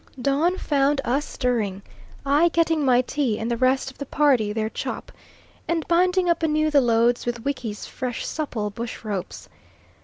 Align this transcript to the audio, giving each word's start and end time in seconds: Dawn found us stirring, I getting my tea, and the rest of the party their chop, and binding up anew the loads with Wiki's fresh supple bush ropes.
Dawn 0.19 0.57
found 0.57 0.99
us 1.05 1.25
stirring, 1.25 1.83
I 2.25 2.47
getting 2.49 2.83
my 2.83 3.01
tea, 3.03 3.37
and 3.37 3.51
the 3.51 3.55
rest 3.57 3.91
of 3.91 3.99
the 3.99 4.05
party 4.07 4.51
their 4.51 4.67
chop, 4.67 5.11
and 5.67 5.87
binding 5.87 6.27
up 6.27 6.41
anew 6.41 6.71
the 6.71 6.81
loads 6.81 7.27
with 7.27 7.45
Wiki's 7.45 7.85
fresh 7.85 8.25
supple 8.25 8.71
bush 8.71 9.03
ropes. 9.03 9.47